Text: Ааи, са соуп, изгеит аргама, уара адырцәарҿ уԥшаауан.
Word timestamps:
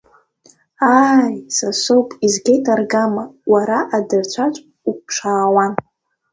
Ааи, 0.99 1.33
са 1.55 1.69
соуп, 1.81 2.07
изгеит 2.25 2.65
аргама, 2.73 3.23
уара 3.51 3.79
адырцәарҿ 3.95 4.55
уԥшаауан. 4.89 5.73